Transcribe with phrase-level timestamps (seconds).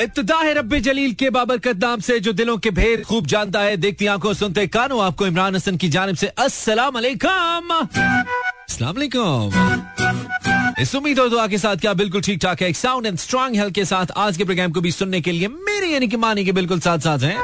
[0.00, 3.76] इब्तदा है रब्बे जलील के बाबरकत नाम से, जो दिलों के भेद खूब जानता है।
[3.76, 10.94] देखती आँखों सुनते कानों। आपको इमरान हसन की जानब से अस्सलाम वालेकुम अस्सलाम वालेकुम इस
[10.94, 12.68] उम्मीद और दुआ के साथ क्या बिल्कुल ठीक ठाक है?
[12.68, 15.48] एक साउंड एंड स्ट्रॉन्ग हेल्थ के साथ आज के प्रोग्राम को भी सुनने के लिए
[15.48, 17.38] मेरे, यानी कि मानी के बिल्कुल साथ साथ हैं।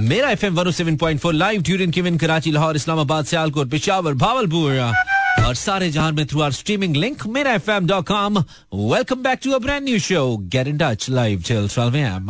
[0.00, 0.58] मेरा एफ़ एम
[1.34, 4.92] लाइव ट्यूरिन किविन कराची, लाहौर, इस्लामाबाद, सियालकोट, पिशावर, भावलपुर।
[5.38, 9.38] और सारे जहाँ में through our streaming link Mera F M dot com welcome back
[9.44, 12.28] to a brand new show get in touch live till 12 M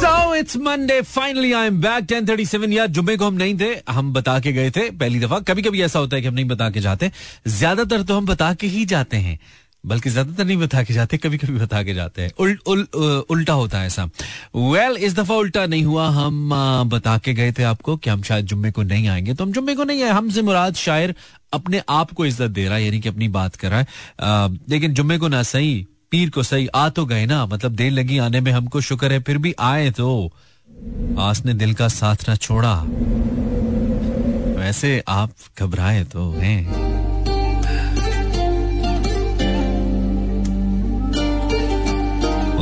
[0.00, 4.12] so it's Monday finally I am back 10:37 यार, जुम्मे को हम नहीं थे, हम
[4.12, 6.70] बता के गए थे पहली दफ़ा। कभी कभी ऐसा होता है कि हम नहीं बता
[6.70, 7.10] के जाते।
[7.46, 9.38] ज़्यादातर तो हम बता के ही जाते हैं।
[9.86, 13.22] बल्कि ज़्यादातर नहीं बता के जाते कभी कभी बता के जाते हैं। उल, उल, उल,
[13.30, 16.50] उल्टा होता है ऐसा। वेल well, इस दफ़ा उल्टा नहीं हुआ। हम
[16.88, 19.74] बता के गए थे आपको कि हम शायद जुम्मे को नहीं आएँगे। तो हम जुम्मे
[19.74, 21.14] को नहीं आए। हमसे मुराद शायर
[21.52, 23.86] अपने आप को इज़्ज़त दे रहा है यानी कि अपनी बात कर रहा है।
[24.20, 27.92] आ, लेकिन जुम्मे को ना सही पीर को सही आ तो गए ना। मतलब देर
[27.92, 30.32] लगी आने में हमको शुक्र है फिर भी आए तो।
[31.18, 32.74] आस ने दिल का साथ ना छोड़ा।
[34.58, 36.85] वैसे आप घबराए तो हैं।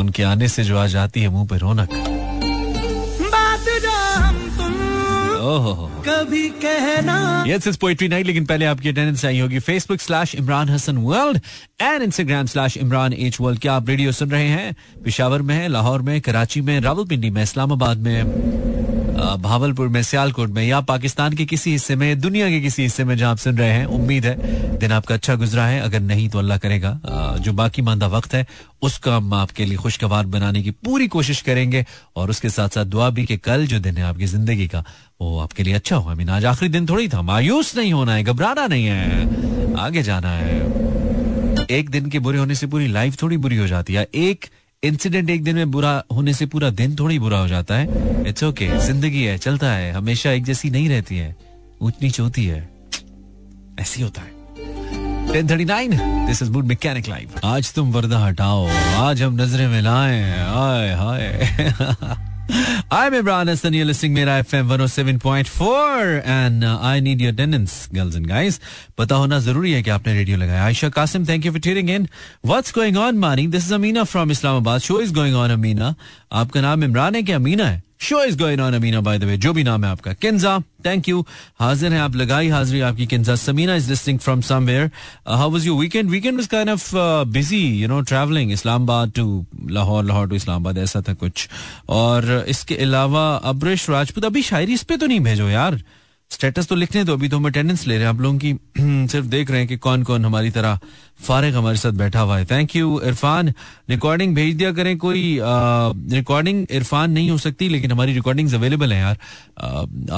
[0.05, 1.89] उनके आने से जो आ जाती है मुँह पे रौनक।
[3.25, 3.61] बात
[6.05, 10.97] कभी कहना। यस इस पोइट्री नाइट लेकिन पहले आपकी अटेंडेंस होगी Facebook slash Imran Hasan
[10.97, 11.41] world
[11.81, 14.77] and Instagram slash Imran H world क्या आप रेडियो सुन रहे हैं?
[15.05, 18.23] पिशावर में लाहौर में कराची में रावलपिंडी में इस्लामाबाद में।
[19.25, 23.17] भावलपुर में, सियालकोट में, या पाकिस्तान के किसी हिस्से में, दुनिया के किसी हिस्से में
[23.17, 26.39] जहाँ आप सुन रहे हैं, उम्मीद है, दिन आपका अच्छा गुजरा है। अगर नहीं तो
[26.39, 26.99] अल्लाह करेगा।
[27.41, 28.47] जो बाकी मानदा वक्त है
[28.83, 31.85] उसका हम आपके लिए खुशगवार बनाने की पूरी कोशिश करेंगे।
[32.17, 34.85] और उसके साथ साथ दुआ भी कि कल जो दिन है आपकी ज़िंदगी का,
[35.21, 38.23] वो आपके लिए अच्छा हो। मीन आज आखिरी दिन थोड़ी था। मायूस नहीं होना है,
[38.25, 40.59] घबराना नहीं है। आगे जाना है।
[41.71, 44.47] एक दिन के बुरे होने से पूरी लाइफ थोड़ी बुरी हो जाती है। एक
[44.85, 47.89] इंसिडेंट एक दिन में बुरा होने से पूरा दिन थोड़ी बुरा हो जाता है।
[48.29, 51.37] इट्स ओके ज़िंदगी है, चलता है, हमेशा एक जैसी नहीं रहती है।
[51.83, 52.71] ऊंच चोती है।
[53.81, 54.33] ऐसी होता है।
[55.33, 60.95] 1039 this is mood mechanic live आज तुम वर्दा हटाओ, आज हम नज़रें मिलाएँ हाय
[60.95, 63.73] हाय। I'm Imran Hassan.
[63.73, 68.59] You're listening Mera FM 107.4 and uh, I need your attendance, girls and guys.
[68.99, 72.09] पता होना ज़रूरी है कि आपने रेडियो लगाया Ayesha Kasim thank you for tuning in
[72.47, 75.95] what's going on मानी this is Amina from Islamabad show is going on Amina
[76.43, 79.37] आपका नाम इमरान है कि अमीना है show is going on Amina by the way
[79.37, 81.25] जो भी नाम है आपका। किंजा थैंक यू
[81.61, 84.91] हाजिर है आप लगाई हाजिरी आपकी Kinza Samina is listening from somewhere
[85.29, 86.91] how was your weekend weekend was kind of
[87.33, 91.49] busy you know travelling Islamabad to Lahore Lahore to Islamabad ऐसा था कुछ।
[91.89, 95.81] और इसके अलावा अब्रेश राजपूत, अभी शायरी इस पे तो नहीं भेजो यार।
[96.35, 98.53] स्टेटस तो लिखने दो अभी तो हम अटेंडेंस ले रहे हैं। आप लोगों की
[99.09, 100.79] सिर्फ़ देख रहे हैं कि कौन कौन हमारी तरह
[101.23, 103.53] फारिग हमारे साथ बैठा हुआ है। Thank you Irfan.
[103.91, 105.39] रिकॉर्डिंग भेज दिया करें कोई
[106.13, 109.19] रिकॉर्डिंग इरफान नहीं हो सकती लेकिन हमारी रिकॉर्डिंग अवेलेबल है यार।
[109.59, 109.67] आ,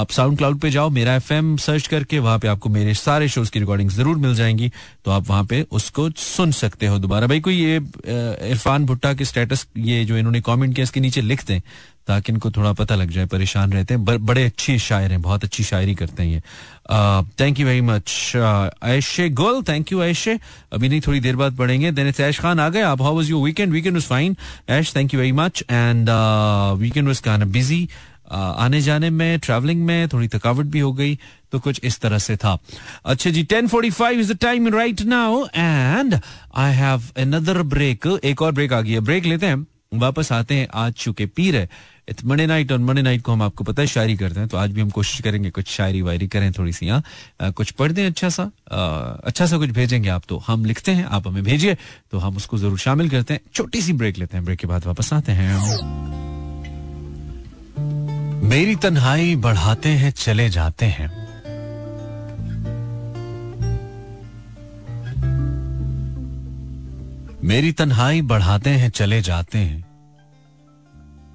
[0.00, 3.50] आप साउंड क्लाउड पे जाओ मेरा एफएम सर्च करके वहाँ पे आपको मेरे सारे शोज़
[3.50, 4.70] की रिकॉर्डिंग ज़रूर मिल जाएँगी।
[5.04, 7.76] तो आप वहाँ पे उसको सुन सकते हो दोबारा। भाई कोई ये
[8.50, 11.60] इरफान भुट्टा के स्टेटस ये जो इन्होंने कॉमेंट किया इसके नीचे लिख दें।
[12.06, 15.64] ताकि इनको थोड़ा पता लग जाए, परेशान रहते हैं। बड़े अच्छे शायर हैं, बहुत अच्छी
[15.64, 16.40] शायरी करते हैं ये।
[17.40, 18.32] Thank you very much
[18.84, 20.38] Aisha goal. Thank you ऐशे
[20.72, 23.30] अभी नहीं, थोड़ी देर बाद पढ़ेंगे। देन इट्स ऐश खान आ गए। आप how was
[23.30, 24.36] your weekend weekend was fine
[24.68, 26.10] Aish thank you very much and
[26.80, 27.88] weekend was kind busy
[28.30, 31.18] आने जाने में ट्रैवलिंग में थोड़ी थकावट भी हो गई
[31.52, 32.58] तो कुछ इस तरह से था।
[33.04, 36.18] अच्छा जी 10:45 is the time right now and
[36.56, 40.54] I have another break एक और ब्रेक आ गई है। ब्रेक लेते हैं वापस आते
[40.54, 41.68] हैं आज चुके पीर है।
[42.08, 44.56] इट्स मंडे नाइट और मंडे नाइट को हम आपको पता है शायरी करते हैं तो
[44.56, 48.04] आज भी हम कोशिश करेंगे कुछ शायरी वायरी करें थोड़ी सी यहाँ कुछ पढ़ दें
[48.06, 48.42] अच्छा सा।
[48.72, 48.78] आ,
[49.24, 51.76] अच्छा सा कुछ भेजेंगे आप तो हम लिखते हैं आप हमें भेजिए
[52.12, 54.86] तो हम उसको ज़रूर शामिल करते हैं। छोटी सी ब्रेक लेते हैं ब्रेक के बाद
[54.86, 55.54] वापस आते हैं
[58.44, 61.25] मेरी तन्हाई बढ़ाते हैं चले जाते हैं।
[67.46, 69.80] मेरी तन्हाई बढ़ाते हैं, चले जाते हैं।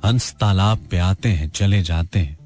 [0.06, 2.38] हंस तालाब पे आते हैं, चले जाते हैं।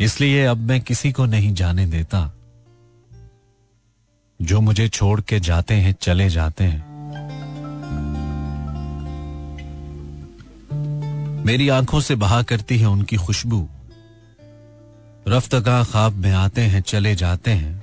[0.00, 2.34] इसलिए अब मैं किसी को नहीं जाने देता।
[4.42, 6.84] जो मुझे छोड़ के जाते हैं, चले जाते हैं।
[11.44, 13.68] मेरी आँखों से बहा करती है उनकी खुशबू।
[15.28, 17.79] रफ्तगा खाब में आते हैं, चले जाते हैं।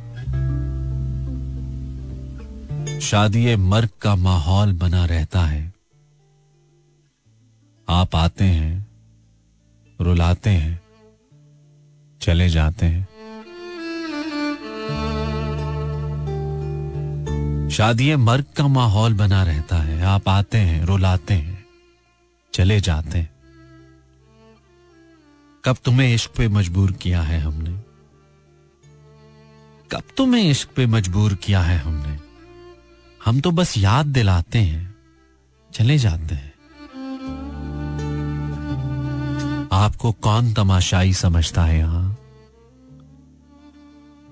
[3.02, 5.74] शादी मर्ग का माहौल बना रहता है।
[7.90, 8.88] आप आते हैं,
[10.02, 10.82] रुलाते हैं,
[12.22, 13.08] चले जाते हैं।
[17.70, 21.66] शादी मर्ग का माहौल बना रहता है। आप आते हैं, रुलाते हैं,
[22.54, 23.30] चले जाते हैं।
[25.66, 27.80] कब तुम्हें इश्क पे मजबूर किया है हमने?
[29.92, 32.17] कब तुम्हें इश्क पे मजबूर किया है हमने?
[33.28, 34.96] हम तो बस याद दिलाते हैं,
[35.72, 36.54] चले जाते हैं।
[39.72, 42.18] आपको कौन तमाशाई समझता है यहाँ?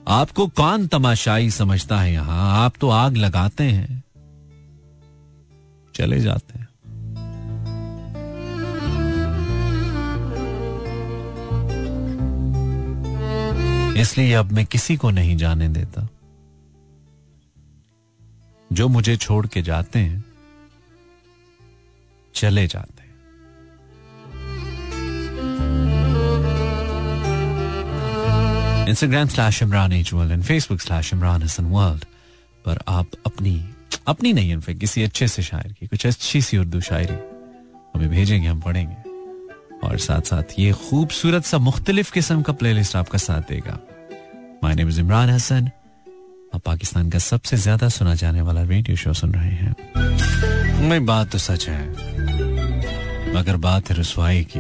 [0.07, 2.63] आपको कौन तमाशाई समझता है यहाँ?
[2.63, 4.03] आप तो आग लगाते हैं,
[5.95, 6.67] चले जाते हैं।
[13.97, 16.07] इसलिए अब मैं किसी को नहीं जाने देता।
[18.73, 20.23] जो मुझे छोड़ के जाते हैं,
[22.35, 23.13] चले जाते हैं।
[28.87, 32.05] Instagram slash Imran H world and Facebook slash Imran Hasan world
[32.65, 33.69] पर आप अपनी
[34.07, 37.15] अपनी नहीं इनफेक्ट किसी अच्छे से शायर की, कुछ अच्छी सी उर्दू शायरी
[37.95, 38.95] हमें भेजेंगे, हम पढ़ेंगे।
[39.87, 43.79] और साथ साथ ये खूबसूरत सा मुख्तलिफ़ किस्म का प्लेलिस्ट आपका साथ देगा।
[44.63, 45.69] My name is Imran Hasan
[46.55, 51.31] आप पाकिस्तान का सबसे ज़्यादा सुना जाने वाला रेडियो शो सुन रहे हैं। मैं बात
[51.31, 51.81] तो सच है।
[53.33, 54.59] मगर बात है रसवाई की।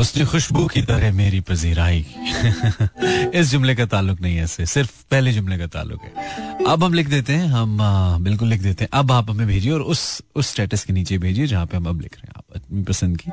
[0.00, 2.04] उसने खुशबू की तरह मेरी पजीराई
[3.34, 7.08] इस जुमले का ताल्लुक नहीं है सिर्फ़ पहले जुमले का ताल्लुक है। अब हम लिख
[7.08, 7.78] देते हैं, हम
[8.24, 11.46] बिल्कुल लिख देते हैं। अब आप हमें भेजिए और उस उस स्टेटस के नीचे भेजिए
[11.46, 12.35] जहाँ पे हम अब लिख रहे हैं।
[12.66, 13.30] अपनी पसंद की।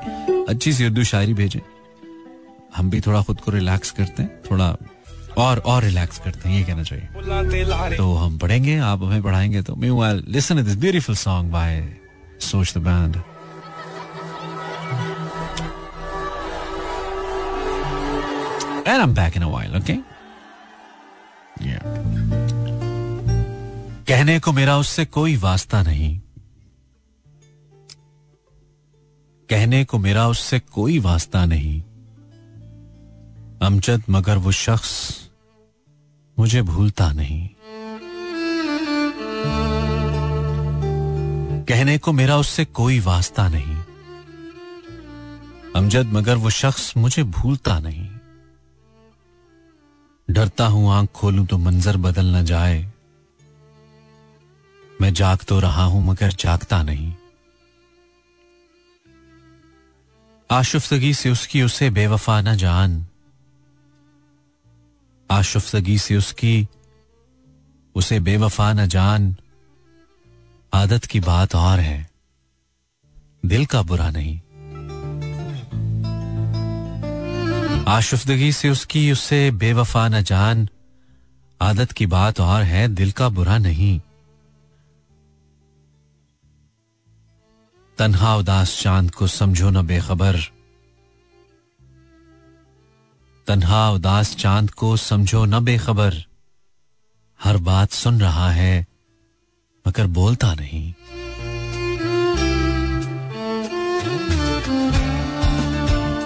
[0.49, 1.59] अच्छी सी उर्दू शायरी भेजें।
[2.75, 4.75] हम भी थोड़ा खुद को रिलैक्स करते हैं थोड़ा
[5.37, 9.75] और और रिलैक्स करते हैं ये कहना चाहिए। तो हम पढ़ेंगे आप हमें पढ़ाएँगे तो
[9.75, 9.89] me
[10.31, 11.95] listen this beautiful song by
[12.39, 13.21] Soch the band
[18.85, 19.95] And I'm back in a while, okay?
[21.61, 21.83] Yeah.
[24.07, 26.19] कहने को मेरा उससे कोई वास्ता नहीं।
[29.53, 31.81] कहने को मेरा उससे कोई वास्ता नहीं।
[33.61, 35.19] अमजद, मगर वो शख्स
[36.39, 37.49] मुझे भूलता नहीं।
[41.63, 43.75] कहने को मेरा उससे कोई वास्ता नहीं।
[45.75, 48.09] अमजद, मगर वो शख्स मुझे भूलता नहीं।
[50.29, 52.91] डरता हूँ, आँख खोलूं तो मंजर बदल न जाए।
[55.01, 57.13] मैं जाग तो रहा हूँ, मगर जागता नहीं।
[60.53, 63.07] आशुफ्तगी से उसकी उसे बेवफा न जान।
[65.31, 66.67] आशुफ्तगी से उसकी
[67.95, 69.35] उसे बेवफा न जान।
[70.73, 72.09] आदत की बात और है।
[73.45, 74.37] दिल का बुरा नहीं।
[77.83, 80.69] आशुफ्तगी से उसकी उससे बेवफा न जान।
[81.61, 84.01] आदत की बात और है, दिल का बुरा नहीं।
[88.03, 90.37] तन्हा उदास चाँद को समझो न बेखबर।
[93.47, 96.13] तन्हा उदास चाँद को समझो न बेखबर।
[97.43, 98.87] हर बात सुन रहा है,
[99.87, 100.93] मगर बोलता नहीं।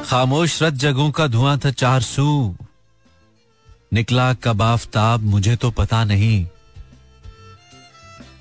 [0.03, 2.55] खामोश रत जगहों का धुआँ था चार सू
[3.93, 6.47] निकला कब आफ्ताब मुझे तो पता नहीं।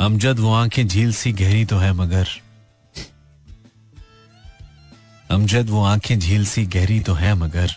[0.01, 2.29] अमजद वो आँखें झील सी गहरी तो है मगर।
[5.31, 7.71] अमजद वो आँखें झील सी गहरी तो है मगर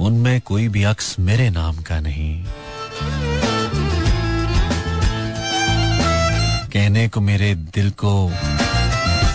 [0.00, 2.44] उनमें कोई भी अक्स मेरे नाम का नहीं।
[6.72, 8.30] कहने को मेरे दिल को,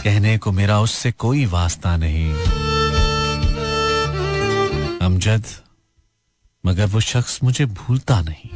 [0.04, 2.34] कहने को मेरा उससे कोई वास्ता नहीं।
[5.00, 5.44] अमजद,
[6.66, 8.50] मगर वो शख्स मुझे भूलता नहीं।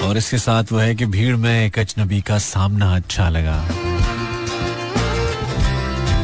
[0.00, 3.87] और इसके साथ वो है कि भीड़ में एक अजनबी का सामना अच्छा लगा।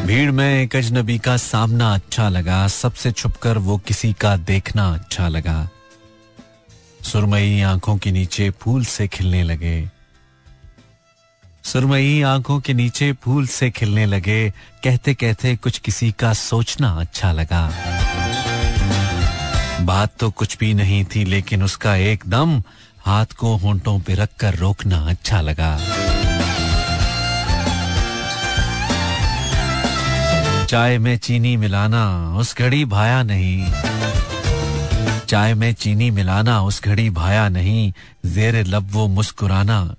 [0.05, 5.27] भीड़ में एक अजनबी का सामना अच्छा लगा। सबसे छुपकर वो किसी का देखना अच्छा
[5.27, 5.69] लगा।
[7.03, 9.89] सुरमई आँखों के नीचे फूल से खिलने लगे।
[11.63, 14.49] सुरमई आँखों के नीचे फूल से खिलने लगे।
[14.83, 17.69] कहते कहते कुछ किसी का सोचना अच्छा लगा।
[19.81, 22.63] बात तो कुछ भी नहीं थी, लेकिन उसका एकदम
[23.05, 25.77] हाथ को होंठों पे रखकर रोकना अच्छा लगा।
[30.75, 33.71] चाय में चीनी मिलाना उस घड़ी भाया नहीं।
[35.27, 37.93] चाय में चीनी मिलाना उस घड़ी भाया नहीं,
[38.25, 39.95] जेर लब वो मुस्कुराना।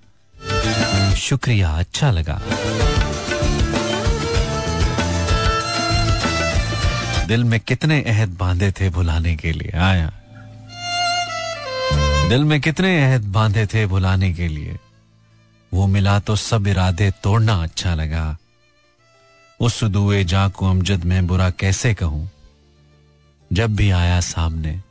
[1.17, 2.43] शुक्रिया अच्छा लगा।
[7.27, 10.13] दिल में कितने अहद बांधे थे भुलाने के लिए, आया।
[12.29, 14.77] दिल में कितने अहद बांधे थे भुलाने के लिए।
[15.75, 18.37] वो मिला तो सब इरादे तोड़ना अच्छा लगा।
[19.61, 22.31] उस दुए जा को अमजद में बुरा कैसे कहूँ?
[23.53, 24.83] जब भी आया सामने,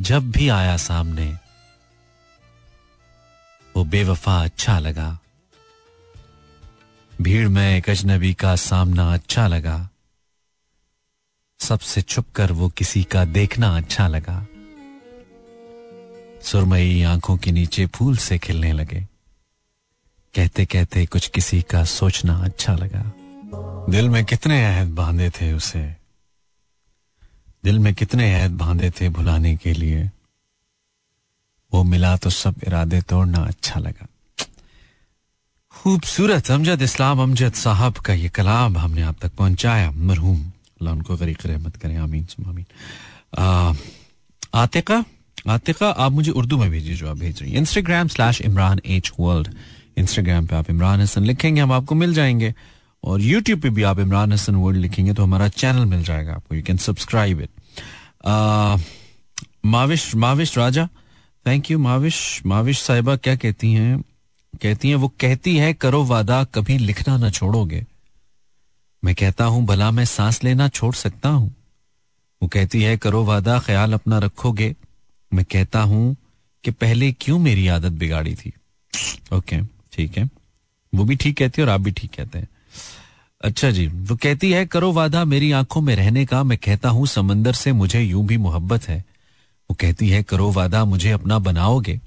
[0.00, 1.38] जब भी आया सामने,
[3.76, 5.18] वो बेवफा अच्छा लगा।
[7.20, 9.88] भीड़ में एक अजनबी का सामना अच्छा लगा।
[11.58, 14.46] सबसे छुप कर वो किसी का देखना अच्छा लगा।
[16.42, 19.00] सुरमई आँखों के नीचे फूल से खिलने लगे।
[20.34, 23.12] कहते कहते कुछ किसी का सोचना अच्छा लगा।
[23.88, 25.80] दिल में कितने अहद बांधे थे उसे।
[27.64, 30.10] दिल में कितने अहद बांधे थे भुलाने के लिए।
[31.72, 34.06] वो मिला तो सब इरादे तोड़ना अच्छा लगा।
[35.74, 41.16] खूबसूरत अमजद इस्लाम, अमजद साहब का ये कलाम हमने आप तक पहुँचाया। मरहूम, अल्लाह उनको
[41.16, 42.66] गरीक रहमत करें, आमीन सुमामीन
[44.54, 45.04] आतिका
[45.48, 49.10] आतिका, आप मुझे उर्दू में भेजिए जो आप भेज रही हैं। Instagram slash Imran H
[49.20, 49.48] world
[49.98, 52.54] Instagram पे आप इमरान हसन लिखेंगे, हम आपको मिल जाएँगे।
[53.04, 56.54] और यूट्यूब पे भी आप इमरान हसन वर्ल्ड लिखेंगे तो हमारा चैनल मिल जाएगा आपको।
[56.54, 57.50] You can subscribe it
[59.66, 60.88] Mavish Mavish Raja
[61.46, 64.02] thank you Mavish Mavish साहिबा क्या कहती हैं?
[64.62, 67.84] कहती हैं, वो कहती है, करो वादा, कभी लिखना ना छोड़ोगे।
[69.02, 71.54] मैं कहता हूँ, भला मैं सांस लेना छोड़ सकता हूँ।
[72.42, 74.74] वो कहती है, करो वादा, ख्याल अपना रखोगे।
[75.32, 76.16] मैं कहता हूँ
[76.64, 78.52] कि पहले क्यों मेरी आदत बिगाड़ी थी?
[79.32, 79.60] ओके
[79.92, 80.28] ठीक है।
[80.92, 82.48] वो भी ठीक कहती है और आप भी ठीक कहते हैं।
[83.44, 87.06] अच्छा जी, वो कहती है, करो वादा मेरी आँखों में रहने का, मैं कहता हूँ,
[87.06, 89.04] समंदर से मुझे यूँ भी मोहब्बत है।
[89.70, 92.00] वो कहती है, करो वादा, मुझे अपना बनाओगे।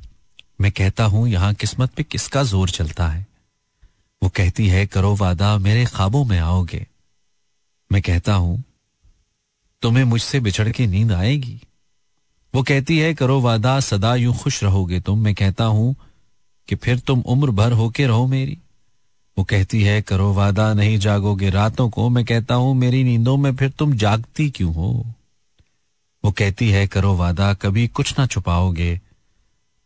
[0.62, 3.28] मैं कहता हूँ, यहाँ किस्मत पे किसका ज़ोर चलता है?
[4.24, 6.88] वो कहती है, करो वादा, मेरे ख्वाबों में आओगे।
[7.92, 8.64] मैं कहता हूँ,
[9.82, 11.62] तुम्हें मुझसे बिछड़ के नींद आएगी।
[12.56, 15.96] वो कहती है, करो वादा, सदा यूँ खुश रहोगे तुम। मैं कहता हूँ
[16.68, 18.58] कि फिर तुम उम्र भर होके रहो मेरी।
[19.38, 23.56] वो कहती है, करो वादा, नहीं जागोगे रातों को। मैं कहता हूँ, मेरी नींदों में
[23.56, 25.06] फिर तुम जागती क्यों हो?
[26.26, 29.02] वो कहती है, करो वादा, कभी कुछ ना छुपाओगे।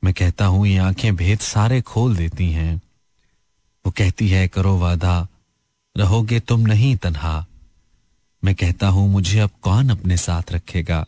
[0.03, 2.81] मैं कहता हूँ, ये आँखें भेद सारे खोल देती हैं।
[3.85, 5.27] वो कहती है, करो वादा,
[5.97, 7.45] रहोगे तुम नहीं तन्हा।
[8.43, 11.05] मैं कहता हूँ, मुझे अब कौन अपने साथ रखेगा?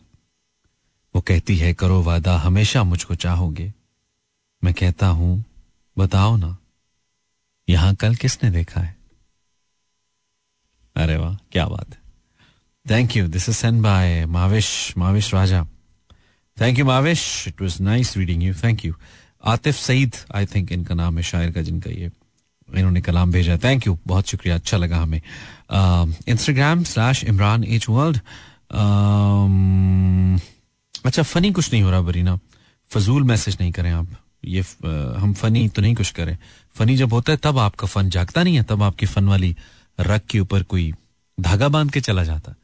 [1.14, 3.72] वो कहती है, करो वादा, हमेशा मुझको चाहोगे।
[4.64, 5.44] मैं कहता हूँ,
[5.98, 6.56] बताओ ना
[7.70, 8.96] यहाँ कल किसने देखा है?
[10.96, 11.98] अरे वाह, क्या बात है।
[12.86, 15.64] Thank you this is send by Mavish Mavish Raja
[16.56, 18.94] thank you Mavish it was nice reading you thank you
[19.44, 22.10] Atif Saeed I think इनका नाम है, शायर का जिनका ये
[22.68, 25.20] इन्होंने कलाम भेजा थैंक यू बहुत शुक्रिया अच्छा लगा हमें।
[26.28, 28.18] Instagram slash Imran H world
[31.04, 32.38] अच्छा फनी कुछ नहीं हो रहा, बरीना।
[32.90, 34.08] फजूल मैसेज नहीं करें आप।
[34.44, 34.60] ये
[35.20, 36.36] हम फनी तो नहीं कुछ करें।
[36.74, 39.56] फनी जब होता है, तब आपका फन जागता नहीं है, तब आपकी फन वाली
[40.00, 40.92] रग के ऊपर कोई
[41.38, 42.54] धागा बाँध के चला जाता।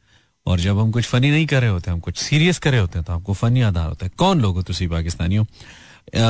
[0.45, 2.99] और जब हम कुछ फनी नहीं कर रहे होते, हम कुछ सीरियस कर रहे होते
[2.99, 5.45] हैं तो आपको फन याद आ होता है। कौन लोग हो तुम पाकिस्तानियों?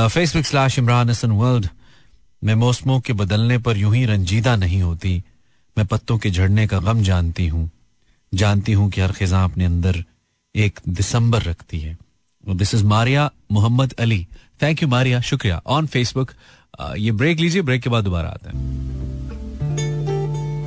[0.08, 1.68] Facebook slash Imran Hasan world
[2.44, 5.22] मैं मौसमों के बदलने पर यूँ ही रंजीदा नहीं होती।
[5.76, 7.70] मैं पत्तों के झड़ने का गम जानती हूँ।
[8.32, 10.04] जानती हूँ कि हर खिजा अपने अंदर
[10.54, 11.96] एक दिसंबर रखती है।
[12.44, 14.26] This is Maria Mohammad Ali
[14.62, 16.32] thank you Maria शुक्रिया ऑन फेसबुक
[16.96, 18.78] ये ब्रेक लीजिए ब्रेक के बाद दोबारा आते हैं।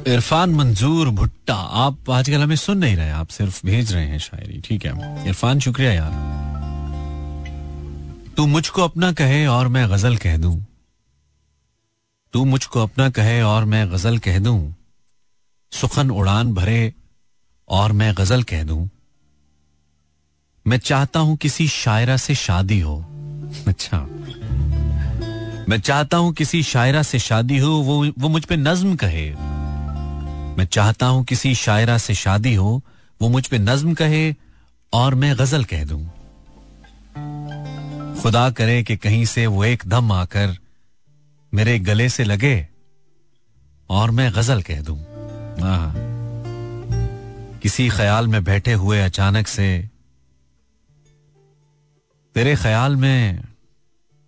[0.08, 4.62] इरफान मंजूर भुट्टा, आप आजकल हमें सुन नहीं रहे, आप सिर्फ़ भेज रहे हैं शायरी,
[4.62, 5.28] ठीक है?
[5.28, 6.32] इरफान, शुक्रिया यार।
[8.38, 10.66] तू मुझको अपना कहे और मैं गज़ल कह दूँ।
[12.34, 14.76] तू मुझको अपना कहे और मैं गज़ल कह दूँ।
[15.72, 16.94] सुखन उड़ान भरे
[17.70, 18.90] और मैं गज़ल कह दूँ।
[20.68, 23.06] मैं चाहता हूँ किसी शायरा से शादी हो।
[23.68, 24.08] अच्छा।
[25.72, 29.30] मैं चाहता हूँ किसी शायरा से शादी हो, वो वो मुझ पे नज्म कहे।
[30.58, 32.82] मैं चाहता हूँ किसी शायरा से शादी हो,
[33.22, 34.34] वो मुझ पे नज्म कहे
[34.94, 36.02] और मैं गज़ल कह दूँ।
[38.22, 40.56] खुदा करे कि कहीं से वो एक दम आकर
[41.54, 42.68] मेरे गले से लगे
[43.90, 44.98] और मैं गज़ल कह दूँ।
[47.62, 49.70] किसी ख्याल में बैठे हुए अचानक से,
[52.36, 53.51] तेरे ख्याल में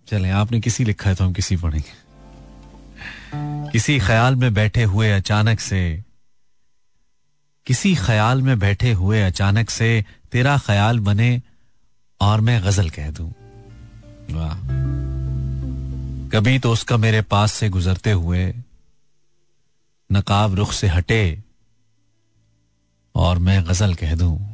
[0.08, 2.02] चले, आपने किसी लिखा है तो हम किसी पढ़ेंगे।
[3.70, 6.04] किसी ख्याल में बैठे हुए अचानक से,
[7.66, 11.42] किसी ख्याल में बैठे हुए अचानक से तेरा ख्याल बने
[12.20, 13.32] और मैं गज़ल कह दूँ।
[14.30, 14.58] वाह।
[16.30, 18.54] कभी तो उसका मेरे पास से गुजरते हुए
[20.10, 21.42] नकाब रुख से हटे
[23.14, 24.53] और मैं गज़ल कह दूँ।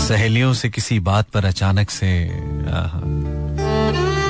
[0.00, 2.10] सहेलियों से किसी बात पर अचानक से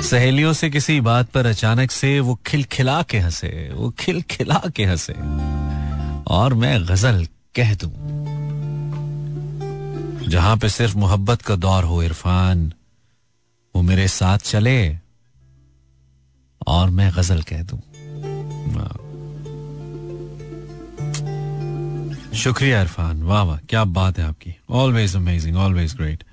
[0.03, 5.12] सहेलियों से किसी बात पर अचानक से वो खिलखिला के हंसे, वो खिलखिला के हंसे।
[6.27, 7.93] और मैं गज़ल कह दूँ,
[10.29, 12.73] जहाँ पे सिर्फ़ मोहब्बत का दौर हो, इरफान,
[13.75, 14.97] वो मेरे साथ चले,
[16.67, 17.81] और मैं गज़ल कह दूँ।
[22.35, 26.25] शुक्रिया इरफान। वाह वाह, क्या बात है आपकी। ऑलवेज अमेजिंग ऑलवेज ग्रेट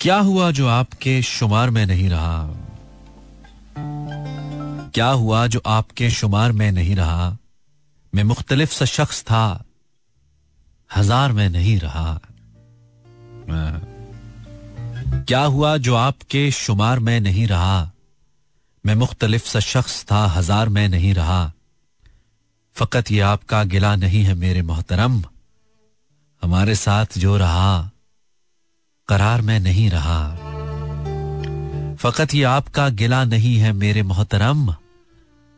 [0.00, 2.50] क्या हुआ जो आपके शुमार में नहीं रहा?
[4.94, 7.36] क्या हुआ जो आपके शुमार में नहीं रहा?
[8.14, 9.64] मैं मुख्तलिफ़ सा शख्स था,
[10.96, 12.20] हज़ार में नहीं रहा।
[15.28, 17.92] क्या हुआ जो आपके शुमार में नहीं रहा?
[18.86, 21.52] मैं मुख्तलिफ़ सा शख्स था, हज़ार में नहीं रहा।
[22.80, 25.24] फकत ये आपका गिला नहीं है मेरे मोहतरम।
[26.42, 27.90] हमारे साथ जो रहा,
[29.08, 30.30] करार में नहीं रहा।
[31.96, 34.74] फकत ये आपका गिला नहीं है मेरे मोहतरम।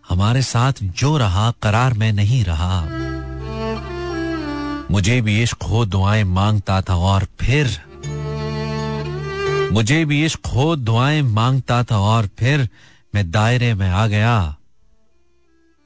[0.08, 2.86] हमारे साथ जो रहा, करार में नहीं रहा।
[4.90, 7.82] मुझे भी इश्क हो, दुआएँ माँगता था और फिर,
[9.72, 12.68] मुझे भी इश्क हो, दुआएँ माँगता था और फिर
[13.14, 14.56] मैं दायरे में आ गया।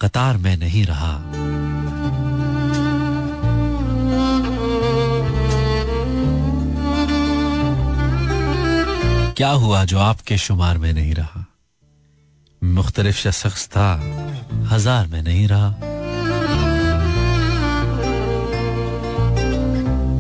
[0.00, 1.22] कतार में नहीं रहा।
[9.32, 11.44] क्या हुआ जो आपके शुमार में नहीं रहा?
[12.64, 14.00] मुख्तलिफ़ शख्स था,
[14.66, 15.70] हज़ार में नहीं रहा।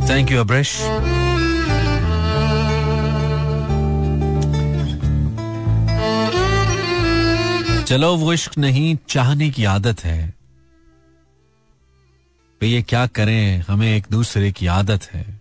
[0.08, 0.76] थैंक यू अब्रेश
[7.86, 10.34] चलो वो इश्क नहीं, चाहने की आदत है।
[12.60, 13.64] भैया क्या करें?
[13.68, 15.40] हमें एक दूसरे की आदत है।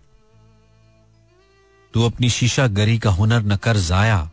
[1.93, 4.31] तू अपनी शीशा गरी का हुनर न कर जाया।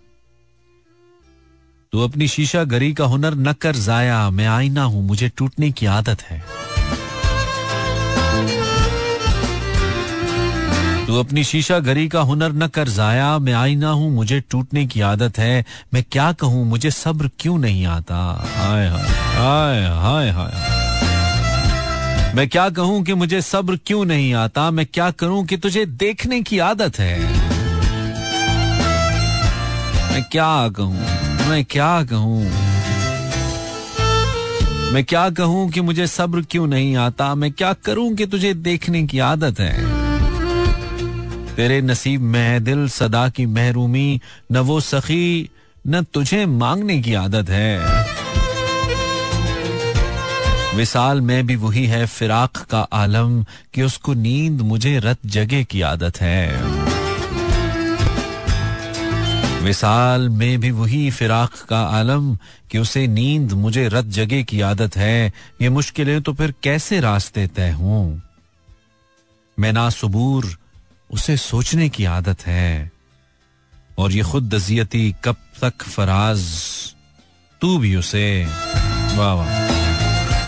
[1.92, 5.86] तू अपनी शीशा गरी का हुनर न कर जाया। मैं आईना हूँ, मुझे टूटने की
[5.86, 6.44] आदत है।
[11.12, 15.00] तू अपनी शीशा गरी का हुनर न कर जाया। मैं आईना हूँ, मुझे टूटने की
[15.00, 18.16] आदत है। मैं क्या कहूँ, मुझे सब्र क्यों नहीं आता?
[18.56, 20.52] हाय हाय हाय हाय।
[22.34, 24.70] मैं क्या कहूँ कि मुझे सब्र क्यों नहीं आता?
[24.70, 27.18] मैं क्या करूँ कि तुझे देखने की आदत है?
[30.12, 30.96] मैं क्या कहूँ,
[31.48, 32.42] मैं क्या कहूँ?
[34.92, 37.34] मैं क्या कहूँ कि मुझे सब्र क्यों नहीं आता?
[37.34, 40.01] मैं क्या करूँ कि तुझे देखने की आदत है?
[41.56, 44.20] तेरे नसीब में है दिल सदा की महरूमी,
[44.52, 45.50] न वो सखी,
[45.88, 48.02] न तुझे मांगने की आदत है।
[50.76, 55.80] विसाल में भी वही है फिराक का आलम कि उसको नींद मुझे रत जगे की
[55.80, 56.62] आदत है।
[59.62, 62.36] विसाल में भी वही फिराक का आलम
[62.70, 67.46] कि उसे नींद मुझे रत जगे की आदत है। ये मुश्किलें तो फिर कैसे रास्ते
[67.46, 68.20] तय हों?
[69.58, 70.61] मैं ना सबूर
[71.12, 72.92] उसे सोचने की आदत है।
[73.98, 76.44] और ये खुद दजियती कब तक फराज,
[77.60, 78.44] तू भी उसे,
[79.14, 79.72] वाह वाह।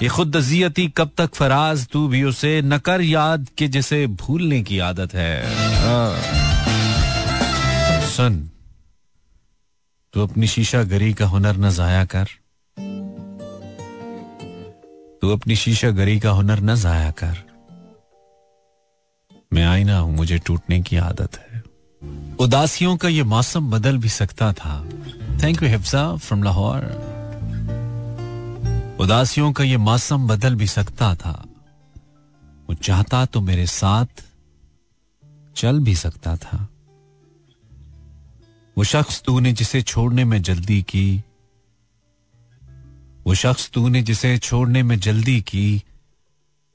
[0.02, 4.62] ये खुद दजियती कब तक फराज, तू भी उसे न कर याद के जिसे भूलने
[4.62, 5.44] की आदत है।
[5.76, 6.20] हाँ।
[8.06, 8.50] सुन,
[10.12, 12.24] तू अपनी शीशा गरी का हुनर न जाया कर।
[15.22, 17.43] तू अपनी शीशा गरी का हुनर न जाया कर।
[19.54, 21.62] मैं आईना हूँ, मुझे टूटने की आदत है।
[22.36, 24.84] उदासियों का ये मौसम बदल भी सकता था।
[25.42, 26.84] Thank you Hifza from Lahore
[29.00, 31.46] उदासियों का ये मौसम बदल भी सकता था।
[32.68, 34.24] वो चाहता तो मेरे साथ
[35.56, 36.68] चल भी सकता था।
[38.78, 41.22] वो शख्स तूने जिसे छोड़ने में जल्दी की,
[43.26, 45.82] वो शख्स तूने जिसे छोड़ने में जल्दी की,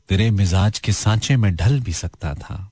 [0.09, 2.68] तेरे मिजाज के सांचे में ढल भी सकता था।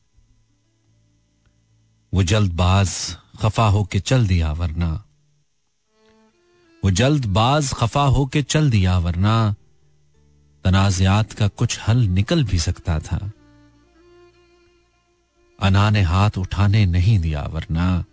[2.13, 5.04] वो जल्दबाज खफा होके चल दिया वरना।
[6.84, 9.56] वो जल्दबाज खफा होके चल दिया वरना,
[10.63, 13.32] तनाजियात का कुछ हल निकल भी सकता था।
[15.60, 18.06] अना ने हाथ उठाने नहीं दिया वरना।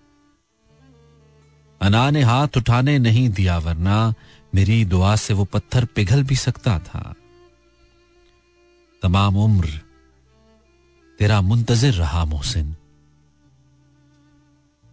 [1.81, 4.15] अना ने हाथ उठाने नहीं दिया वरना,
[4.55, 7.15] मेरी दुआ से वो पत्थर पिघल भी सकता था।
[9.03, 9.81] तमाम उम्र
[11.19, 12.77] तेरा मुंतजिर रहा मोहसिन।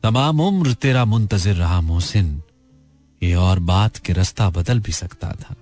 [0.03, 2.43] तमाम उम्र तेरा मुंतजिर रहा मोहसिन।
[3.23, 5.55] ये और बात के रास्ता बदल भी सकता था।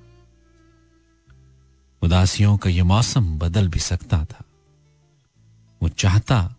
[2.02, 4.43] उदासियों का ये मौसम बदल भी सकता था।
[5.84, 6.56] वो चाहता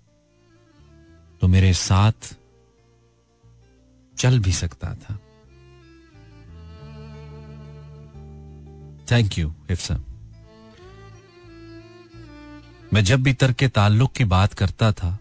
[1.41, 2.37] तो मेरे साथ
[4.19, 5.19] चल भी सकता था।
[9.11, 9.55] थैंक यू
[12.95, 15.19] मैं जब भी तर्क ताल्लुक की बात करता था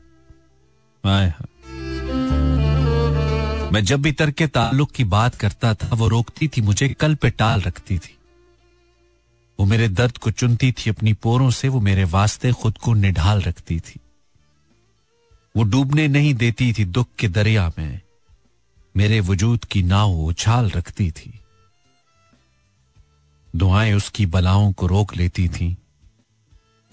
[1.05, 1.33] आए
[3.71, 7.29] मैं जब भी तर्क ताल्लुक की बात करता था, वो रोकती थी, मुझे कल पे
[7.29, 8.17] टाल रखती थी।
[9.59, 13.41] वो मेरे दर्द को चुनती थी, अपनी पोरों से वो मेरे वास्ते खुद को निढाल
[13.41, 13.99] रखती थी।
[15.57, 18.01] वो डूबने नहीं देती थी, दुख के दरिया में
[18.97, 21.39] मेरे वजूद की नाव उछाल रखती थी।
[23.55, 25.77] दुआएँ उसकी बलाओं को रोक लेती थी।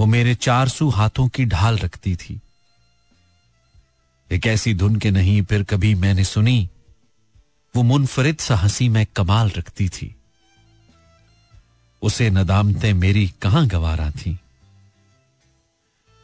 [0.00, 2.40] वो मेरे चार सू हाथों की ढाल रखती थी।
[4.32, 6.70] एक ऐसी धुन के नहीं, फिर कभी मैंने सुनी।
[7.76, 10.16] वो मुनफरिद सा हँसी में कमाल रखती थी।
[12.02, 14.38] उसे नदामतें मेरी कहाँ गवारा थी?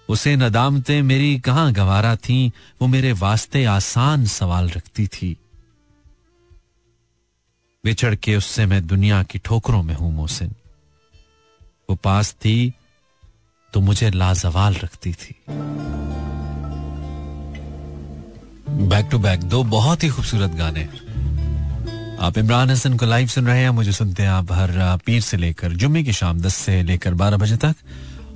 [0.09, 2.53] उसे नदामतें मेरी कहाँ गवारा थी?
[2.83, 5.37] वो मेरे वास्ते आसान सवाल रखती थी।
[7.85, 10.55] बिछड़ के उससे मैं दुनिया की ठोकरों में हूँ मोहसिन।
[11.91, 12.75] वो पास थी
[13.73, 15.35] तो मुझे लाजवाल रखती थी।
[18.73, 20.89] बैक टू बैक दो बहुत ही खूबसूरत गाने।
[22.27, 25.37] आप इमरान हसन को लाइव सुन रहे हैं, मुझे सुनते हैं आप हर पीर से
[25.37, 27.75] लेकर, जुम्मे की शाम दस से लेकर बारह बजे तक।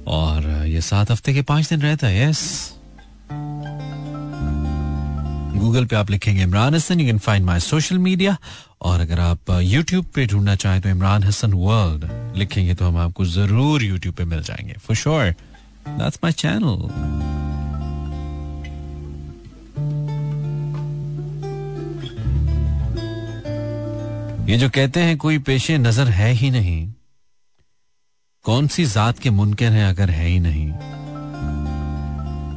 [0.07, 2.43] और ये सात हफ़्ते के पाँच दिन रहता है यस
[5.57, 8.37] गूगल पे आप लिखेंगे Imran Hasan you can find my social media
[8.83, 13.25] और अगर आप यूट्यूब पे ढूंढना चाहें तो इमरान हसन वर्ल्ड लिखेंगे तो हम आपको
[13.25, 15.35] ज़रूर यूट्यूब पे मिल जाएँगे for sure
[15.89, 17.46] that's my channel
[24.47, 26.93] ये जो कहते हैं, कोई पेशे नज़र है ही नहीं।
[28.45, 30.73] कौन सी जात के मुनकर हैं अगर है ही नहीं?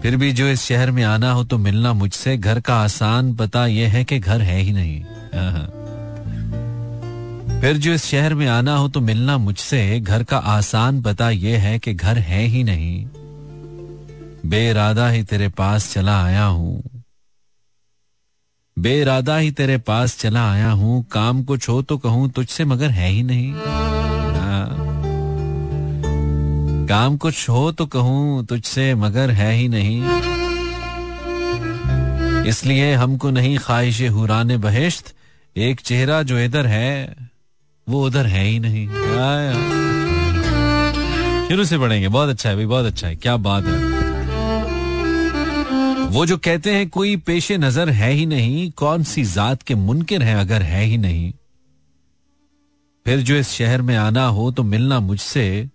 [0.01, 3.65] फिर भी जो इस शहर में आना हो तो मिलना मुझसे घर का आसान पता
[3.65, 5.01] यह है कि घर है ही नहीं।
[7.61, 11.59] फिर जो इस शहर में आना हो तो मिलना मुझसे घर का आसान पता यह
[11.59, 13.05] है कि घर है ही नहीं।
[14.45, 16.98] बेरादा ही तेरे पास चला आया हूँ।
[18.81, 23.09] बेरादा ही तेरे पास चला आया हूँ। काम कुछ हो तो कहूँ, तुझसे मगर है
[23.09, 24.69] ही नहीं। हाँ।
[26.87, 30.03] काम कुछ हो तो कहूँ, तुझसे मगर है ही नहीं।
[32.45, 35.13] इसलिए हमको नहीं ख्वाहिश हुरान बहेश्त।
[35.57, 37.15] एक चेहरा जो इधर है,
[37.89, 38.87] वो उधर है ही नहीं।
[41.49, 43.98] शुरू से पढ़ेंगे। बहुत अच्छा है भाई, बहुत अच्छा है। क्या बात है।
[46.09, 50.23] वो जो कहते हैं, कोई पेशे नज़र है ही नहीं, कौन सी जात के मुनकर
[50.23, 51.31] है अगर है ही नहीं?
[53.05, 55.69] फिर जो इस शहर में आना हो तो मिलना मुझसे।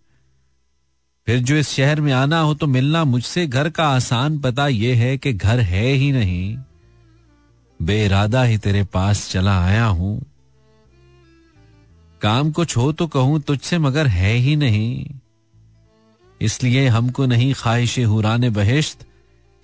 [1.27, 4.99] फिर जो इस शहर में आना हो तो मिलना मुझसे। घर का आसान पता यह
[4.99, 6.57] है कि घर है ही नहीं।
[7.81, 10.21] बेरादा ही तेरे पास चला आया हूँ।
[12.23, 15.07] काम कुछ हो तो कहूँ तुझसे मगर है ही नहीं।
[16.41, 19.07] इसलिए हमको नहीं ख्वाहिश हुरान बहिश्त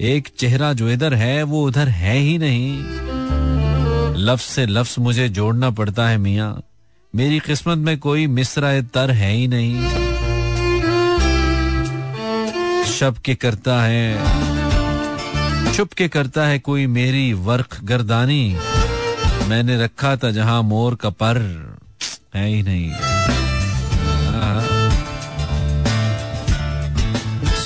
[0.00, 2.84] एक चेहरा जो इधर है, वो उधर है ही नहीं।
[4.16, 6.62] लफ्ज से लफ्ज मुझे जोड़ना पड़ता है मियाँ।
[7.14, 9.82] मेरी किस्मत में कोई मिसरा तर है ही नहीं।
[12.84, 14.14] शब के करता है,
[15.72, 18.56] छुप के करता है कोई मेरी वर्क गर्दानी।
[19.48, 21.38] मैंने रखा था जहाँ मोर का पर
[22.34, 23.19] है ही नहीं।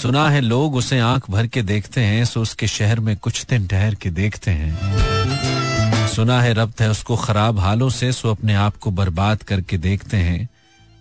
[0.04, 3.66] सुना है, लोग उसे आँख भर के देखते हैं, सो उसके शहर में कुछ दिन
[3.66, 8.76] ठहर के देखते हैं। सुना है, रब्त है उसको खराब हालों से, सो अपने आप
[8.76, 10.48] को बर्बाद करके देखते हैं।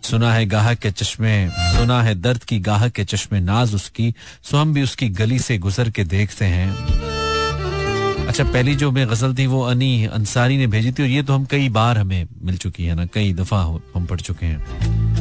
[0.04, 4.58] सुना है गाह के चश्मे, सुना है, दर्द की गाह के चश्मे, नाज उसकी, सो
[4.58, 6.72] हम भी उसकी गली से गुजर के देखते हैं।
[8.28, 11.34] अच्छा पहली जो मैं गज़ल थी, वो अनी अंसारी ने भेजी थी, और ये तो
[11.34, 15.13] हम कई बार हमें मिल चुकी है ना, कई दफ़ा हम पढ़ चुके हैं।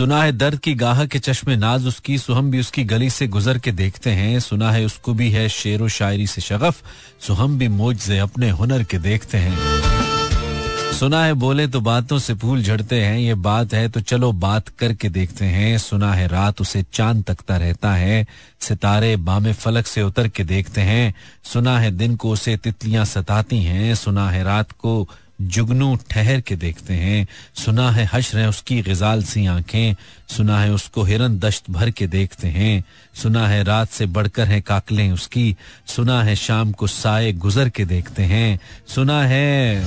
[0.00, 3.26] सुना है, दर्द की गाह के चश्मे नाज उसकी सो हम भी उसकी गली से
[3.26, 6.82] गुजर के देखते हैं। सुना है, उसको भी है शेर व शायरी से शगफ
[7.20, 12.34] सो हम भी मोजे अपने हुनर के देखते हैं। सुना है, बोले तो बातों से
[12.34, 16.60] फूल झड़ते हैं, ये बात है तो चलो बात करके देखते हैं। सुना है, रात
[16.60, 18.26] उसे चाँद तकता रहता है,
[18.60, 23.62] सितारे बामे फलक से उतर के देखते हैं। सुना है, दिन को उसे तितलियाँ सताती
[23.62, 25.08] हैं, सुना है, रात को
[25.40, 29.94] जुगनू ठहर के देखते हैं। सुना है हश रहे उसकी गजाल सी आँखें।
[30.28, 34.60] सुना है उसको हिरन दश्त भर के देखते हैं। सुना है रात से बढ़कर है
[34.60, 39.84] काकलें उसकी। सुना है शाम को साए गुजर के देखते हैं। सुना है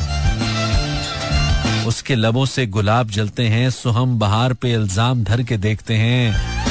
[1.87, 6.62] उसके लबों से गुलाब जलते हैं। सो हम बहार पे इल्ज़ाम धर के देखते हैं।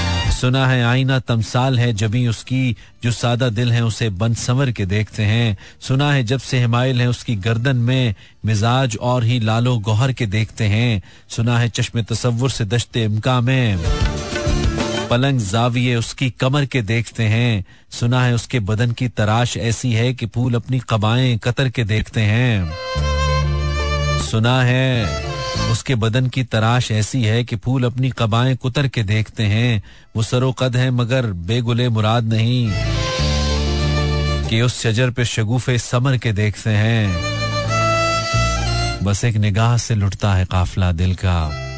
[0.42, 4.86] सुना है, आईना तमसाल है, जबी उसकी जो सादा दिल है, उसे बंद संवर के
[4.86, 8.14] देखते हैं। सुना है, जब से हिमायल है, उसकी गर्दन में
[8.46, 13.40] मिजाज और ही लालो गौहर के देखते हैं। सुना है, चश्मे तस्वुर से दशते इमका
[13.40, 13.78] में।
[15.10, 20.14] पलंग जाविये, उसकी कमर के देखते हैं। सुना है, उसके बदन की तराश ऐसी है
[20.14, 22.72] कि फूल अपनी कबाएँ कतर के देखते हैं।
[24.30, 29.42] सुना है उसके बदन की तराश ऐसी है कि फूल अपनी कबाएँ कुतर के देखते
[29.42, 29.82] हैं।
[30.16, 32.72] वो सरो कद है, मगर बेगुले मुराद नहीं
[34.48, 37.32] कि उस शजर पे शगुफे समर के देखते हैं।
[39.02, 41.68] बस एक निगाह से लुटता है काफला दिल का।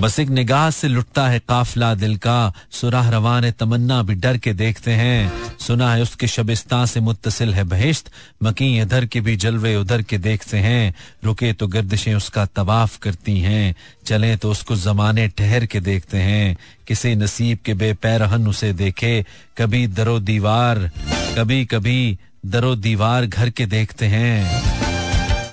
[0.00, 4.52] बस एक निगाह से लुटता है काफिला दिल का। सुराह रवान तमन्ना, भी डर के
[4.52, 8.10] देखते हैं। सुना है उसके शबिस्ता से मुतसिल है बहिश्त।
[8.42, 13.40] मकी इधर के भी जलवे उधर के देखते हैं। रुके तो गर्दिशें उसका तवाफ करती
[13.40, 13.74] हैं।
[14.06, 16.56] चले तो उसको जमाने ठहर के देखते हैं।
[16.88, 19.24] किसी नसीब के बेपैरहन उसे देखे।
[19.58, 20.90] कभी दरो दीवार
[21.38, 24.75] कभी कभी दरो दीवार घर के देखते हैं।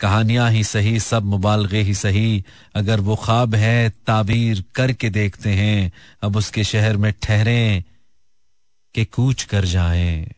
[0.04, 5.92] कहानियाँ ही सही, सब मुबालगे ही सही। अगर वो ख्वाब है ताबीर करके देखते हैं।
[6.22, 7.84] अब उसके शहर में ठहरे,
[8.96, 10.32] के कूच कर जाएँ।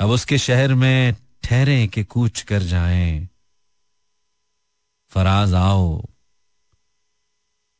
[0.00, 3.28] अब उसके शहर में ठहरे, के कूच कर जाएँ।
[5.08, 6.04] फराज आओ,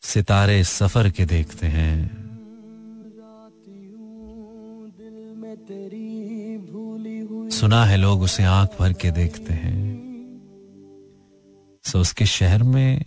[0.03, 2.22] सितारे सफ़र के देखते हैं।
[7.53, 9.81] सुना है लोग उसे आँख भर के देखते हैं।
[11.85, 13.05] सो उसके शहर में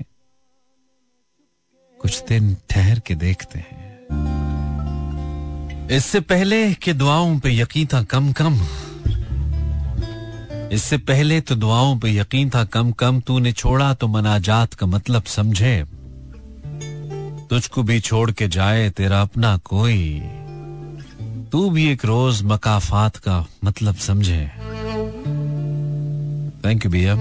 [1.99, 3.83] कुछ दिन ठहर के देखते हैं।
[5.91, 8.59] इससे पहले कि दुआओं पे यकीन था कम कम,
[10.71, 15.23] इससे पहले तो दुआओं पे यकीन था कम कम, तूने छोड़ा तो मनाजात का मतलब
[15.23, 15.83] समझे।
[17.49, 20.21] तुझको भी छोड़ के जाए तेरा अपना कोई।
[21.51, 24.41] तू भी एक रोज मकाफात का मतलब समझे।
[26.65, 27.13] थैंक यू भैया।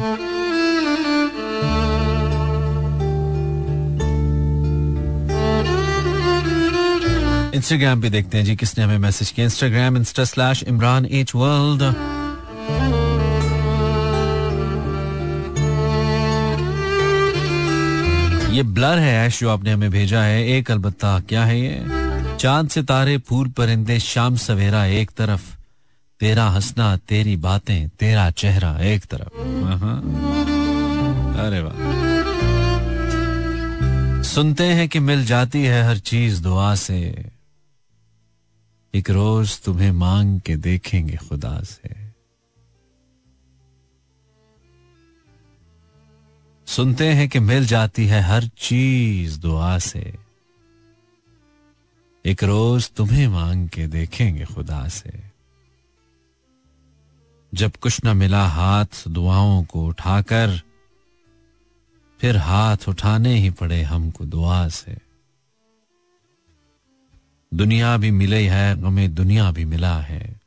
[7.55, 11.83] इंस्टाग्राम पे देखते हैं जी, किसने हमें मैसेज किया। Instagram insta slash Imran H world
[18.55, 22.04] ये ब्लर है ऐश जो आपने हमें भेजा है। एक अलबत्ता, क्या है ये?
[22.45, 25.59] चाँद से तारे फूल परिंदे शाम सवेरा एक तरफ़।
[26.21, 29.29] तेरा हंसना तेरी बातें, तेरा चेहरा एक तरफ़।
[31.39, 31.75] अरे वाह।
[34.23, 37.31] सुनते हैं कि मिल जाती है हर चीज़ दुआ से।
[38.95, 41.95] एक रोज तुम्हें मांग के देखेंगे खुदा से।
[46.67, 50.24] सुनते हैं कि मिल जाती है हर चीज़ दुआ से।
[52.27, 55.31] एक रोज तुम्हें मांग के देखेंगे खुदा से।
[57.55, 60.61] जब कुछ न मिला हाथ, दुआओं को उठाकर,
[62.21, 64.99] फिर हाथ उठाने ही पड़े हमको दुआ से।
[67.55, 70.41] दुनिया भी मिली है गमे दुनिया भी मिला है।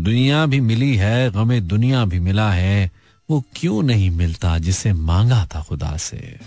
[0.00, 2.90] दुनिया भी मिली है गमे दुनिया भी मिला है,
[3.30, 6.40] वो क्यों नहीं मिलता जिसे मांगा था खुदा से?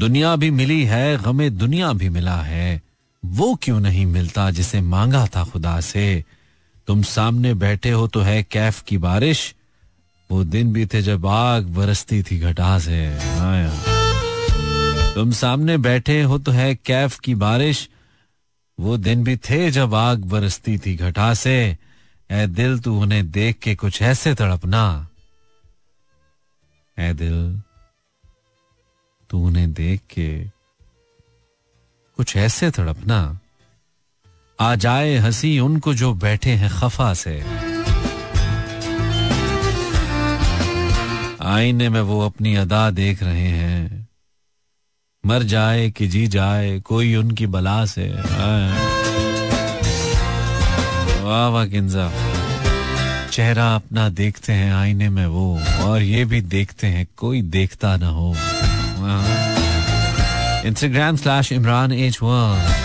[0.00, 2.82] दुनिया भी मिली है, गमे दुनिया भी मिला है।
[3.24, 6.24] वो क्यों नहीं मिलता जिसे मांगा था खुदा से?
[6.86, 9.54] तुम सामने बैठे हो तो है कैफ की बारिश।
[10.30, 13.18] वो दिन भी थे जब आग बरसती थी घटा से।
[15.14, 17.88] तुम सामने बैठे हो तो है कैफ की बारिश।
[18.80, 21.78] वो दिन भी थे जब आग बरसती थी घटा से।
[22.30, 25.08] ए दिल, तू उन्हें देख के कुछ ऐसे तड़पना।
[26.98, 27.62] ए दिल
[29.30, 30.44] तू उन्हें देख के
[32.16, 33.38] कुछ ऐसे तड़पना,
[34.60, 37.44] आ जाए हँसी उनको जो बैठे हैं खफा से।
[41.42, 44.08] आईने में वो अपनी अदा देख रहे हैं।
[45.26, 48.08] मर जाए कि जी जाए, कोई उनकी बला से।
[51.22, 52.12] वाह वाह, किंजा।
[53.28, 58.08] चेहरा अपना देखते हैं आईने में वो, और ये भी देखते हैं, कोई देखता ना
[58.08, 58.34] हो।
[60.66, 62.78] Instagram slash Imran H world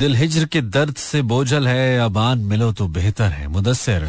[0.00, 4.08] दिल हिजर के दर्द से बोझल है, अबान मिलो तो बेहतर है, मुदस्सिर।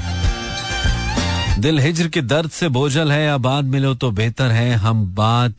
[1.60, 5.54] दिल हिजर के दर्द से बोझल है, अबान मिलो तो बेहतर है, हम बात,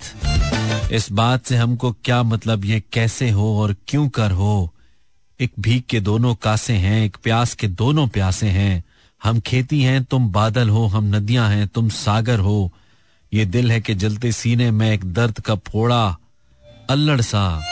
[0.92, 4.70] इस बात से हमको क्या मतलब ये कैसे हो और क्यों कर हो?
[5.40, 8.84] एक भीख के दोनों कासे हैं, एक प्यास के दोनों प्यासे हैं
[9.24, 12.72] हम खेती हैं, तुम बादल हो, हम नदियाँ हैं, तुम सागर हो।
[13.34, 16.16] ये दिल है कि जलते सीने में एक दर्द का फोड़ा,
[16.90, 17.62] अल्लड़ सा।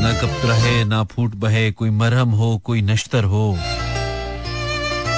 [0.00, 3.58] न कप रहे, ना फूट बहे, कोई मरहम हो, कोई नश्तर हो।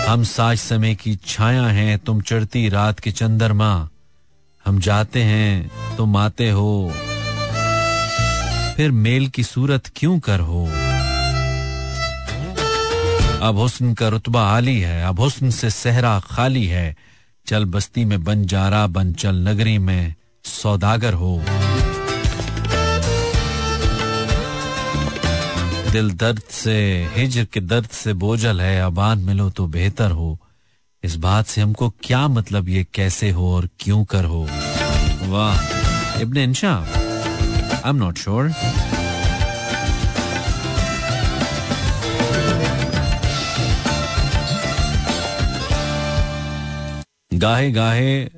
[0.08, 3.88] हम साज समय की छाया हैं, तुम चढ़ती रात के चंद्रमा।
[4.66, 6.92] हम जाते हैं, तुम आते हो।
[8.76, 10.68] फिर मेल की सूरत क्यों कर हो?
[13.42, 16.96] अब हुस्न का रुतबा आली है, अब हुस्न से सहरा खाली है।
[17.46, 21.42] चल बस्ती में बन जारा, बन चल नगरी में सौदागर हो।
[25.92, 30.38] दिल दर्द से, हिजर के दर्द से बोझल है, अबान मिलो तो बेहतर हो।
[31.04, 34.48] इस बात से हमको क्या मतलब ये कैसे हो और क्यों कर हो?
[35.22, 38.52] वाह, Ibne Insha I am not sure
[47.36, 48.30] गाहे गाहे।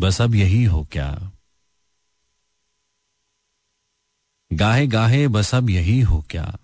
[0.00, 1.32] बस अब यही हो क्या?
[4.52, 6.58] गाहे गाहे, बस अब यही हो क्या?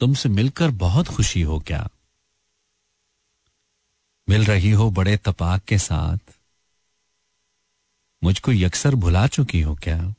[0.00, 1.88] तुमसे मिलकर बहुत खुशी हो क्या?
[4.28, 6.18] मिल रही हो बड़े तपाक के साथ।
[8.24, 10.14] मुझको यकसर भुला चुकी हो क्या?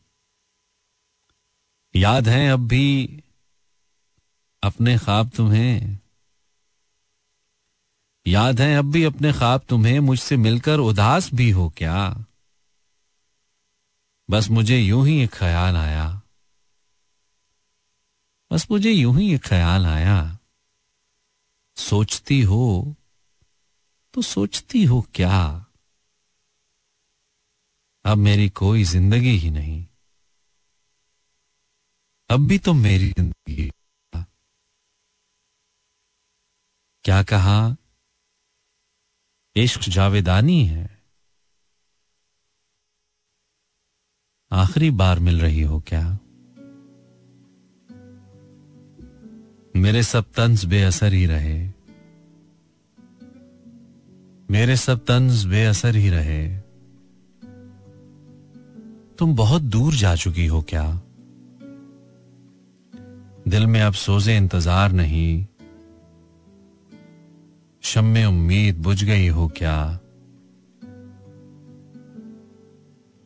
[1.96, 3.24] याद है अब भी
[4.64, 6.00] अपने ख्वाब तुम्हें।
[8.26, 12.26] याद है, अब भी अपने ख्वाब तुम्हें मुझसे मिलकर उदास भी हो क्या?
[14.30, 16.22] बस मुझे यूँ ही एक ख्याल आया।
[18.52, 20.40] बस मुझे यूँ ही एक ख्याल आया।
[21.78, 22.96] सोचती हो
[24.14, 25.66] तो सोचती हो क्या?
[28.06, 29.86] अब मेरी कोई ज़िंदगी ही नहीं।
[32.30, 33.72] अब भी तो मेरी ज़िंदगी।
[37.06, 37.76] क्या कहा?
[39.58, 41.02] इश्क जावेदानी है।
[44.52, 46.20] आखिरी बार मिल रही हो क्या?
[49.76, 51.70] मेरे सब तंज बेअसर ही रहे।
[54.52, 56.58] मेरे सब तंज बेअसर ही रहे।
[59.20, 61.02] तुम बहुत दूर जा चुकी हो क्या?
[63.48, 65.46] दिल में अब सोजे इंतज़ार नहीं।
[67.86, 70.00] शम उम्मीद बुझ गई हो क्या?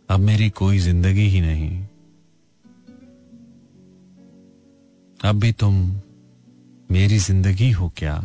[0.09, 1.85] अब मेरी कोई ज़िंदगी ही नहीं।
[5.25, 6.01] अब भी तुम
[6.91, 8.19] मेरी ज़िंदगी हो क्या?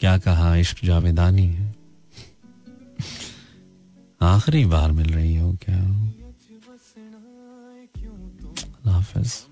[0.00, 1.74] क्या कहा इश्क जावेदानी है?
[4.22, 5.82] आखिरी बार मिल रही हो क्या?
[8.92, 9.51] हाफिज।